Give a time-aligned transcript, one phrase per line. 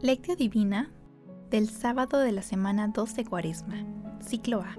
[0.00, 0.92] Lectio Divina
[1.50, 3.84] del sábado de la semana 2 de Cuaresma,
[4.20, 4.76] ciclo A.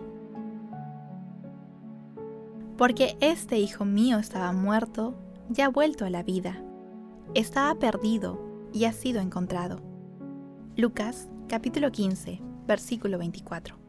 [2.78, 5.20] Porque este hijo mío estaba muerto,
[5.50, 6.64] ya ha vuelto a la vida.
[7.34, 8.40] Estaba perdido
[8.72, 9.82] y ha sido encontrado.
[10.77, 13.88] Lucas capítulo 15, versículo 24.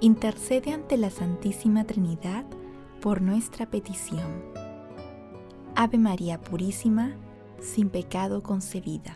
[0.00, 2.44] intercede ante la Santísima Trinidad
[3.00, 4.42] por nuestra petición.
[5.74, 7.14] Ave María Purísima,
[7.60, 9.14] sin pecado concebida.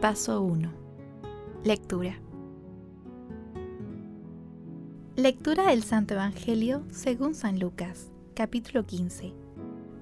[0.00, 0.70] Paso 1.
[1.64, 2.20] Lectura.
[5.16, 9.32] Lectura del Santo Evangelio según San Lucas, capítulo 15,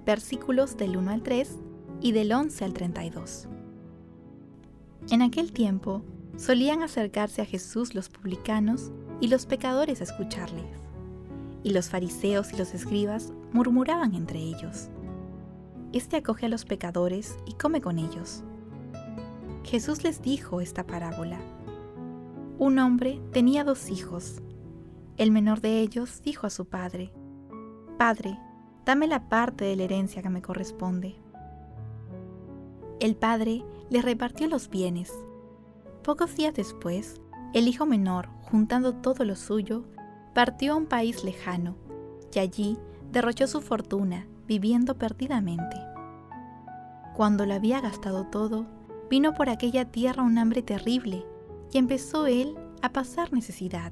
[0.04, 1.58] versículos del 1 al 3
[2.00, 3.48] y del 11 al 32.
[5.10, 6.02] En aquel tiempo
[6.36, 10.64] solían acercarse a Jesús los publicanos y los pecadores a escucharles.
[11.62, 14.88] Y los fariseos y los escribas murmuraban entre ellos.
[15.92, 18.42] Este acoge a los pecadores y come con ellos.
[19.64, 21.38] Jesús les dijo esta parábola.
[22.58, 24.40] Un hombre tenía dos hijos.
[25.18, 27.12] El menor de ellos dijo a su padre,
[27.98, 28.38] Padre,
[28.84, 31.16] dame la parte de la herencia que me corresponde.
[33.02, 35.12] El padre le repartió los bienes.
[36.04, 37.20] Pocos días después,
[37.52, 39.82] el hijo menor, juntando todo lo suyo,
[40.36, 41.74] partió a un país lejano,
[42.32, 42.78] y allí
[43.10, 45.76] derrochó su fortuna, viviendo perdidamente.
[47.16, 48.66] Cuando lo había gastado todo,
[49.10, 51.26] vino por aquella tierra un hambre terrible,
[51.72, 53.90] y empezó él a pasar necesidad.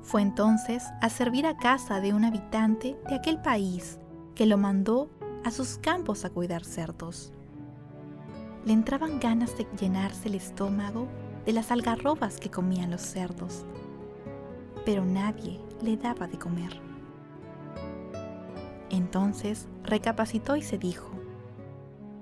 [0.00, 3.98] Fue entonces a servir a casa de un habitante de aquel país,
[4.34, 5.10] que lo mandó
[5.44, 7.34] a sus campos a cuidar cerdos
[8.64, 11.08] le entraban ganas de llenarse el estómago
[11.46, 13.64] de las algarrobas que comían los cerdos,
[14.84, 16.80] pero nadie le daba de comer.
[18.90, 21.10] Entonces recapacitó y se dijo,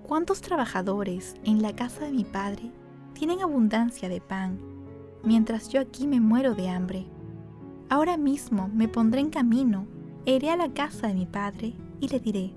[0.06, 2.70] ¿cuántos trabajadores en la casa de mi padre
[3.14, 4.58] tienen abundancia de pan,
[5.24, 7.06] mientras yo aquí me muero de hambre?
[7.88, 9.86] Ahora mismo me pondré en camino,
[10.26, 12.54] iré a la casa de mi padre y le diré,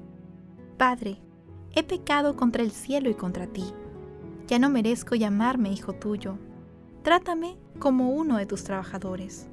[0.78, 1.22] Padre,
[1.74, 3.64] he pecado contra el cielo y contra ti.
[4.48, 6.38] Ya no merezco llamarme hijo tuyo.
[7.04, 9.48] Trátame como uno de tus trabajadores.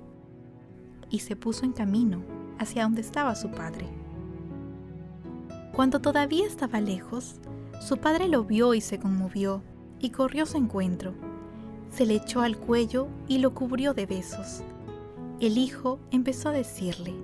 [1.11, 2.23] Y se puso en camino
[2.59, 3.89] hacia donde estaba su padre.
[5.73, 7.37] Cuando todavía estaba lejos,
[7.81, 9.63] su padre lo vio y se conmovió,
[10.01, 11.15] y corrió a su encuentro.
[11.91, 14.63] Se le echó al cuello y lo cubrió de besos.
[15.41, 17.15] El hijo empezó a decirle,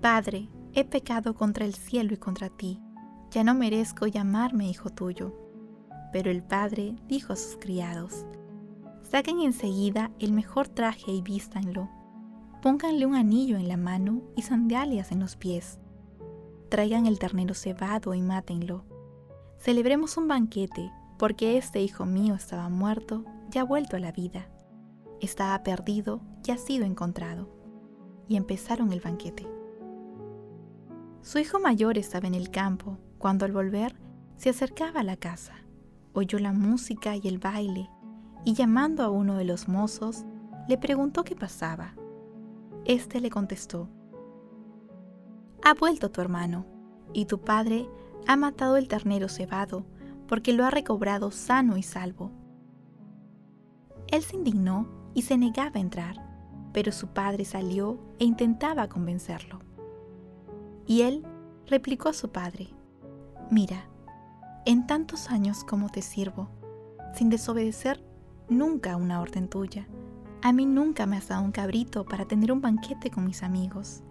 [0.00, 2.80] Padre, he pecado contra el cielo y contra ti
[3.36, 5.34] ya no merezco llamarme hijo tuyo.
[6.10, 8.24] Pero el padre dijo a sus criados,
[9.02, 11.90] saquen enseguida el mejor traje y vístanlo.
[12.62, 15.78] Pónganle un anillo en la mano y sandalias en los pies.
[16.70, 18.86] Traigan el ternero cebado y mátenlo.
[19.58, 24.48] Celebremos un banquete, porque este hijo mío estaba muerto y ha vuelto a la vida.
[25.20, 27.50] Estaba perdido y ha sido encontrado.
[28.28, 29.46] Y empezaron el banquete.
[31.20, 33.96] Su hijo mayor estaba en el campo cuando al volver
[34.36, 35.54] se acercaba a la casa,
[36.12, 37.90] oyó la música y el baile
[38.46, 40.24] y llamando a uno de los mozos,
[40.68, 41.94] le preguntó qué pasaba.
[42.84, 43.88] Este le contestó,
[45.64, 46.64] Ha vuelto tu hermano,
[47.12, 47.88] y tu padre
[48.28, 49.84] ha matado el ternero cebado,
[50.28, 52.30] porque lo ha recobrado sano y salvo.
[54.06, 56.16] Él se indignó y se negaba a entrar,
[56.72, 59.58] pero su padre salió e intentaba convencerlo.
[60.86, 61.24] Y él
[61.66, 62.68] replicó a su padre,
[63.50, 63.84] Mira,
[64.64, 66.48] en tantos años como te sirvo,
[67.14, 68.02] sin desobedecer
[68.48, 69.86] nunca una orden tuya,
[70.42, 74.02] a mí nunca me has dado un cabrito para tener un banquete con mis amigos.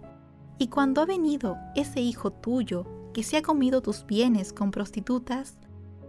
[0.57, 5.57] Y cuando ha venido ese hijo tuyo que se ha comido tus bienes con prostitutas,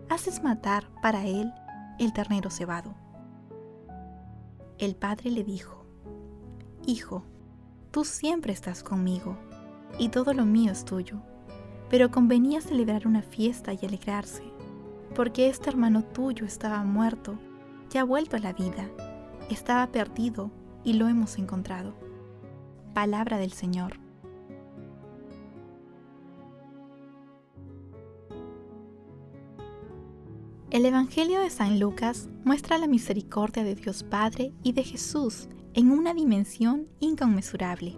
[0.09, 1.53] haces matar para él
[1.99, 2.95] el ternero cebado.
[4.79, 5.85] El padre le dijo,
[6.87, 7.25] Hijo,
[7.91, 9.37] tú siempre estás conmigo,
[9.99, 11.21] y todo lo mío es tuyo
[11.91, 14.43] pero convenía celebrar una fiesta y alegrarse,
[15.15, 17.39] porque este hermano tuyo estaba muerto
[17.91, 18.89] ya ha vuelto a la vida.
[19.51, 20.51] Estaba perdido
[20.85, 21.95] y lo hemos encontrado.
[22.95, 23.99] Palabra del Señor.
[30.71, 35.91] El Evangelio de San Lucas muestra la misericordia de Dios Padre y de Jesús en
[35.91, 37.97] una dimensión inconmensurable.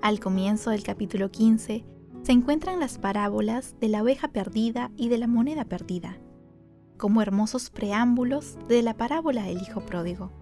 [0.00, 1.84] Al comienzo del capítulo 15
[2.26, 6.18] se encuentran las parábolas de la oveja perdida y de la moneda perdida,
[6.96, 10.32] como hermosos preámbulos de la parábola del Hijo Pródigo.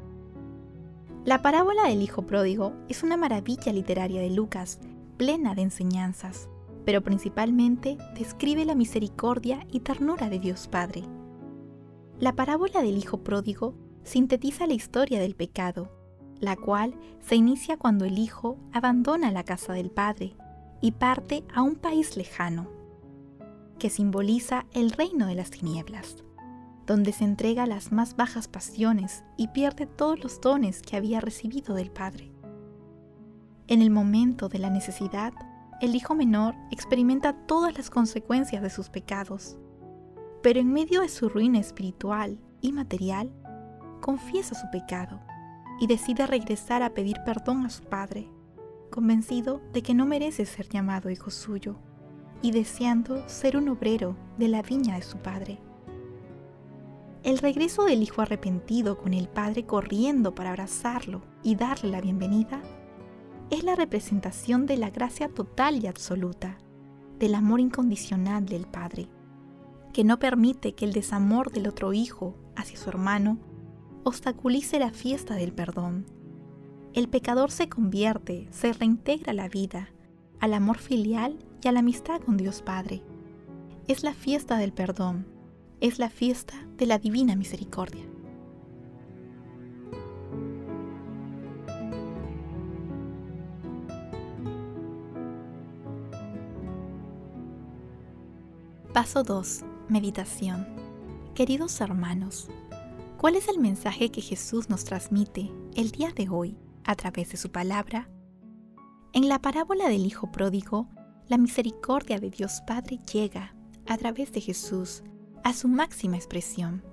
[1.26, 4.80] La parábola del Hijo Pródigo es una maravilla literaria de Lucas,
[5.18, 6.48] plena de enseñanzas,
[6.86, 11.02] pero principalmente describe la misericordia y ternura de Dios Padre.
[12.18, 15.92] La parábola del Hijo Pródigo sintetiza la historia del pecado,
[16.40, 20.34] la cual se inicia cuando el Hijo abandona la casa del Padre
[20.84, 22.68] y parte a un país lejano,
[23.78, 26.16] que simboliza el reino de las tinieblas,
[26.84, 31.74] donde se entrega las más bajas pasiones y pierde todos los dones que había recibido
[31.74, 32.30] del Padre.
[33.66, 35.32] En el momento de la necesidad,
[35.80, 39.56] el hijo menor experimenta todas las consecuencias de sus pecados,
[40.42, 43.32] pero en medio de su ruina espiritual y material,
[44.02, 45.18] confiesa su pecado
[45.80, 48.28] y decide regresar a pedir perdón a su padre
[48.94, 51.74] convencido de que no merece ser llamado hijo suyo
[52.42, 55.58] y deseando ser un obrero de la viña de su padre.
[57.24, 62.62] El regreso del hijo arrepentido con el padre corriendo para abrazarlo y darle la bienvenida
[63.50, 66.58] es la representación de la gracia total y absoluta,
[67.18, 69.08] del amor incondicional del padre,
[69.92, 73.38] que no permite que el desamor del otro hijo hacia su hermano
[74.04, 76.06] obstaculice la fiesta del perdón
[76.94, 79.88] el pecador se convierte, se reintegra a la vida,
[80.38, 83.02] al amor filial y a la amistad con Dios Padre.
[83.88, 85.26] Es la fiesta del perdón,
[85.80, 88.04] es la fiesta de la divina misericordia.
[98.92, 99.64] Paso 2.
[99.88, 100.64] Meditación.
[101.34, 102.48] Queridos hermanos,
[103.18, 107.36] ¿cuál es el mensaje que Jesús nos transmite el día de hoy a través de
[107.36, 108.08] su palabra.
[109.12, 110.88] En la parábola del Hijo Pródigo,
[111.28, 113.54] la misericordia de Dios Padre llega,
[113.86, 115.02] a través de Jesús,
[115.42, 116.84] a su máxima expresión.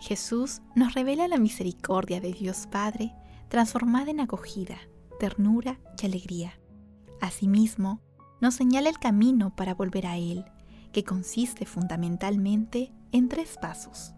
[0.00, 3.14] Jesús nos revela la misericordia de Dios Padre
[3.48, 4.76] transformada en acogida,
[5.18, 6.60] ternura y alegría.
[7.20, 8.00] Asimismo,
[8.40, 10.44] nos señala el camino para volver a Él,
[10.92, 14.14] que consiste fundamentalmente en tres pasos.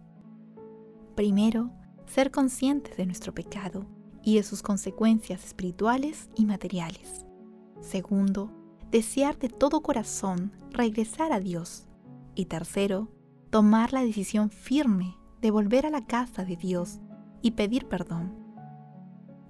[1.17, 1.71] Primero,
[2.07, 3.87] ser conscientes de nuestro pecado
[4.23, 7.25] y de sus consecuencias espirituales y materiales.
[7.81, 8.51] Segundo,
[8.91, 11.87] desear de todo corazón regresar a Dios.
[12.35, 13.09] Y tercero,
[13.51, 17.01] tomar la decisión firme de volver a la casa de Dios
[17.43, 18.33] y pedir perdón.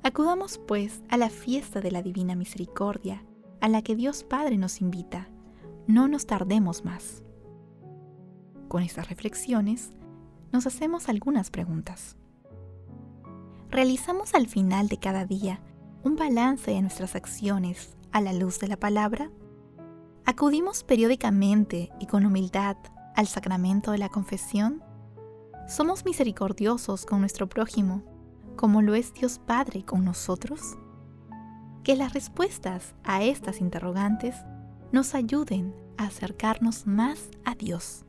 [0.02, 3.24] Acudamos pues a la fiesta de la Divina Misericordia,
[3.60, 5.28] a la que Dios Padre nos invita.
[5.86, 7.22] No nos tardemos más.
[8.68, 9.92] Con estas reflexiones,
[10.50, 12.16] nos hacemos algunas preguntas
[13.72, 15.58] realizamos al final de cada día
[16.04, 19.30] un balance de nuestras acciones a la luz de la palabra?
[20.26, 22.76] ¿Acudimos periódicamente y con humildad
[23.16, 24.84] al sacramento de la confesión?
[25.68, 28.02] ¿Somos misericordiosos con nuestro prójimo,
[28.56, 30.76] como lo es Dios Padre con nosotros?
[31.82, 34.36] Que las respuestas a estas interrogantes
[34.92, 38.04] nos ayuden a acercarnos más a Dios.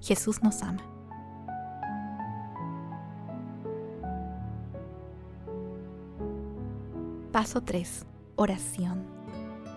[0.00, 0.91] Jesús nos ama.
[7.42, 8.06] Paso 3.
[8.36, 9.04] Oración.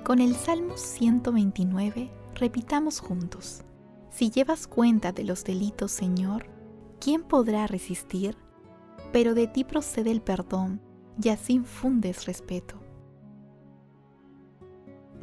[0.03, 3.63] Con el Salmo 129 repitamos juntos.
[4.11, 6.45] Si llevas cuenta de los delitos, Señor,
[6.99, 8.37] ¿quién podrá resistir?
[9.11, 10.79] Pero de ti procede el perdón
[11.19, 12.79] y así infundes respeto.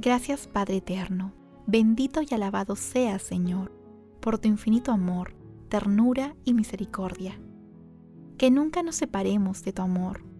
[0.01, 1.33] Gracias Padre Eterno,
[1.69, 3.71] bendito y alabado seas, Señor,
[4.19, 5.37] por tu infinito amor,
[5.69, 7.41] ternura y misericordia.
[8.37, 10.32] Que nunca nos separemos de tu amor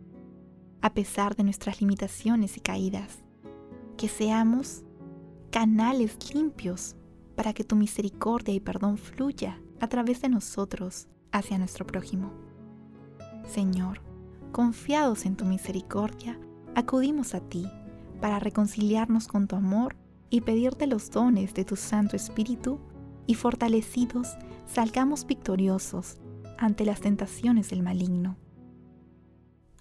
[0.83, 3.23] a pesar de nuestras limitaciones y caídas.
[3.97, 4.83] Que seamos
[5.51, 6.97] canales limpios
[7.37, 12.33] para que tu misericordia y perdón fluya a través de nosotros hacia nuestro prójimo.
[13.47, 14.01] Señor,
[14.51, 16.39] confiados en tu misericordia,
[16.75, 17.67] acudimos a ti
[18.21, 19.97] para reconciliarnos con tu amor
[20.31, 22.79] y pedirte los dones de tu Santo Espíritu
[23.27, 24.37] y fortalecidos
[24.67, 26.19] salgamos victoriosos
[26.59, 28.37] ante las tentaciones del maligno.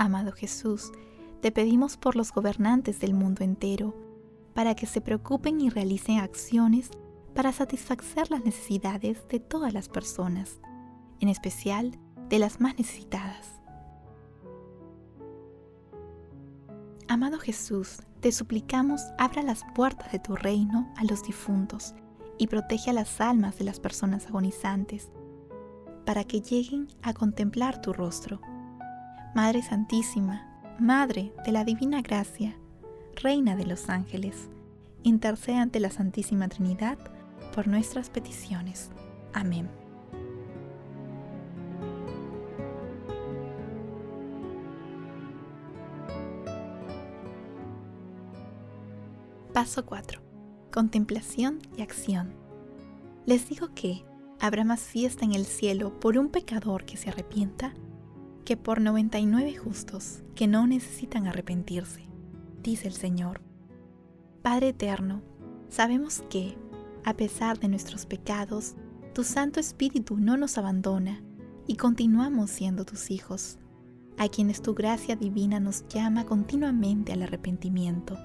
[0.01, 0.91] Amado Jesús,
[1.41, 3.93] te pedimos por los gobernantes del mundo entero,
[4.55, 6.89] para que se preocupen y realicen acciones
[7.35, 10.59] para satisfacer las necesidades de todas las personas,
[11.19, 13.61] en especial de las más necesitadas.
[17.07, 21.93] Amado Jesús, te suplicamos abra las puertas de tu reino a los difuntos
[22.39, 25.11] y protege a las almas de las personas agonizantes,
[26.07, 28.41] para que lleguen a contemplar tu rostro.
[29.33, 30.45] Madre Santísima,
[30.77, 32.57] Madre de la Divina Gracia,
[33.15, 34.49] Reina de los Ángeles,
[35.03, 36.97] intercede ante la Santísima Trinidad
[37.55, 38.91] por nuestras peticiones.
[39.31, 39.69] Amén.
[49.53, 50.21] Paso 4.
[50.73, 52.33] Contemplación y acción.
[53.25, 54.03] Les digo que
[54.41, 57.73] habrá más fiesta en el cielo por un pecador que se arrepienta
[58.43, 62.05] que por 99 justos que no necesitan arrepentirse,
[62.63, 63.41] dice el Señor.
[64.41, 65.21] Padre eterno,
[65.69, 66.57] sabemos que,
[67.03, 68.75] a pesar de nuestros pecados,
[69.13, 71.21] tu Santo Espíritu no nos abandona
[71.67, 73.57] y continuamos siendo tus hijos,
[74.17, 78.17] a quienes tu gracia divina nos llama continuamente al arrepentimiento,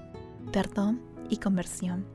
[0.51, 2.05] perdón y conversión.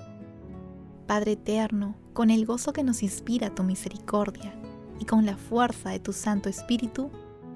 [1.07, 4.55] Padre eterno, con el gozo que nos inspira tu misericordia
[4.99, 7.11] y con la fuerza de tu Santo Espíritu,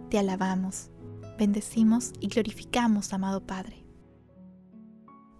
[0.08, 0.90] te alabamos,
[1.38, 3.84] bendecimos y glorificamos, amado Padre.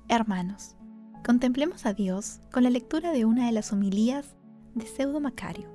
[0.09, 0.77] Hermanos,
[1.25, 4.37] contemplemos a Dios con la lectura de una de las homilías
[4.75, 5.69] de Pseudo Macario.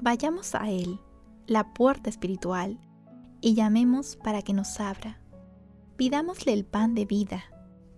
[0.00, 1.00] Vayamos a Él,
[1.46, 2.78] la puerta espiritual,
[3.40, 5.20] y llamemos para que nos abra.
[5.96, 7.44] Pidámosle el pan de vida,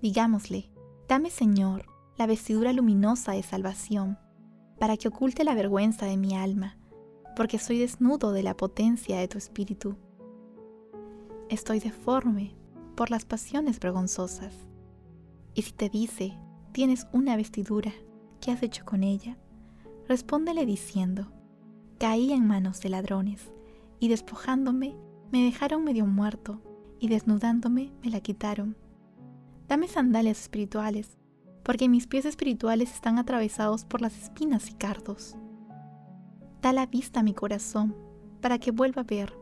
[0.00, 0.70] digámosle,
[1.08, 1.86] dame Señor
[2.16, 4.18] la vestidura luminosa de salvación,
[4.78, 6.79] para que oculte la vergüenza de mi alma,
[7.40, 9.96] porque soy desnudo de la potencia de tu espíritu.
[11.48, 12.54] Estoy deforme
[12.94, 14.52] por las pasiones vergonzosas.
[15.54, 16.36] Y si te dice,
[16.72, 17.94] tienes una vestidura,
[18.42, 19.38] ¿qué has hecho con ella?
[20.06, 21.32] Respóndele diciendo,
[21.98, 23.50] caí en manos de ladrones,
[24.00, 24.94] y despojándome,
[25.32, 26.60] me dejaron medio muerto,
[26.98, 28.76] y desnudándome, me la quitaron.
[29.66, 31.16] Dame sandalias espirituales,
[31.62, 35.38] porque mis pies espirituales están atravesados por las espinas y cardos.
[36.62, 37.96] Da la vista a mi corazón,
[38.40, 39.32] para que vuelva a ver.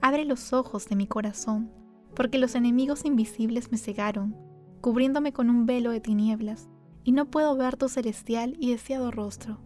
[0.00, 1.72] Abre los ojos de mi corazón,
[2.14, 4.36] porque los enemigos invisibles me cegaron,
[4.80, 6.68] cubriéndome con un velo de tinieblas,
[7.02, 9.58] y no puedo ver tu celestial y deseado rostro.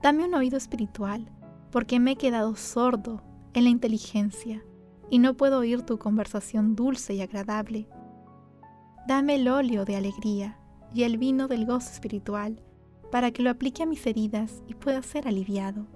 [0.00, 1.32] Dame un oído espiritual,
[1.72, 4.64] porque me he quedado sordo en la inteligencia,
[5.10, 7.88] y no puedo oír tu conversación dulce y agradable.
[9.08, 10.60] Dame el óleo de alegría,
[10.94, 12.62] y el vino del gozo espiritual,
[13.10, 15.86] para que lo aplique a mis heridas y pueda ser aliviado.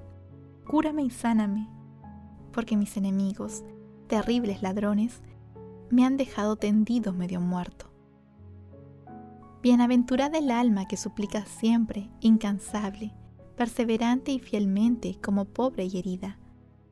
[0.66, 1.68] Cúrame y sáname,
[2.52, 3.64] porque mis enemigos,
[4.06, 5.22] terribles ladrones,
[5.90, 7.90] me han dejado tendido medio muerto.
[9.62, 13.14] Bienaventurada el alma que suplica siempre, incansable,
[13.56, 16.38] perseverante y fielmente como pobre y herida,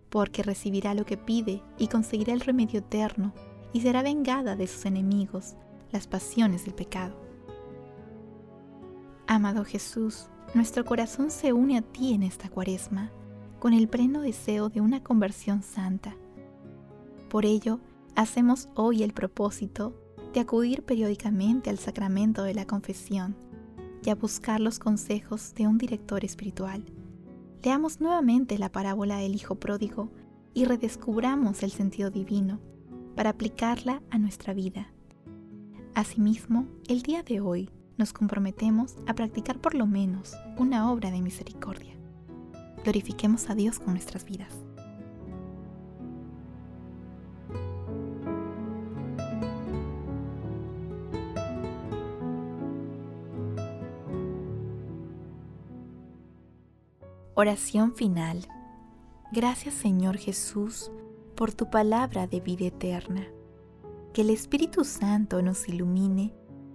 [0.09, 3.33] porque recibirá lo que pide y conseguirá el remedio eterno
[3.73, 5.57] y será vengada de sus enemigos,
[5.93, 7.30] las pasiones del pecado.
[9.33, 13.13] Amado Jesús, nuestro corazón se une a ti en esta cuaresma,
[13.61, 16.17] con el pleno deseo de una conversión santa.
[17.29, 17.79] Por ello,
[18.17, 19.95] hacemos hoy el propósito
[20.35, 23.37] de acudir periódicamente al sacramento de la confesión
[24.05, 26.85] y a buscar los consejos de un director espiritual.
[27.63, 30.11] Leamos nuevamente la parábola del Hijo Pródigo
[30.55, 32.59] y redescubramos el sentido divino
[33.15, 34.93] para aplicarla a nuestra vida.
[35.95, 41.21] Asimismo, el día de hoy nos comprometemos a practicar por lo menos una obra de
[41.21, 41.95] misericordia.
[42.83, 44.55] Glorifiquemos a Dios con nuestras vidas.
[57.35, 58.47] Oración final.
[59.31, 60.91] Gracias Señor Jesús
[61.37, 63.27] por tu palabra de vida eterna.
[64.15, 66.40] Que el Espíritu Santo nos ilumine